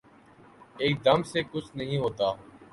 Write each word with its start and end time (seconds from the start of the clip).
ایک 0.77 0.95
دم 1.05 1.23
سے 1.23 1.39
کچھ 1.51 1.69
نہیں 1.77 1.97
ہوتا۔ 1.97 2.31